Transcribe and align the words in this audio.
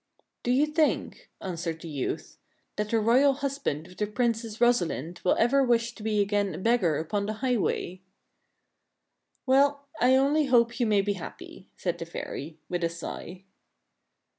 "Do 0.43 0.49
you 0.49 0.65
think," 0.65 1.29
answered 1.41 1.81
the 1.81 1.87
youth," 1.87 2.39
that 2.75 2.89
the 2.89 2.99
royal 2.99 3.33
hus 3.33 3.59
band 3.59 3.85
of 3.85 3.97
the 3.97 4.07
Princess 4.07 4.59
Rosalind 4.59 5.21
will 5.23 5.35
ever 5.37 5.63
wish 5.63 5.93
to 5.93 6.01
be 6.01 6.21
again 6.21 6.55
a 6.55 6.57
beg 6.57 6.81
gar 6.81 6.97
upon 6.97 7.27
the 7.27 7.33
highway?"" 7.33 8.01
Well, 9.45 9.85
I 9.99 10.15
only 10.15 10.47
hope 10.47 10.79
you 10.79 10.87
may 10.87 11.01
be 11.01 11.13
happy," 11.13 11.69
said 11.77 11.99
the 11.99 12.07
fairy, 12.07 12.57
with 12.67 12.83
a 12.83 12.89
sigh. 12.89 13.43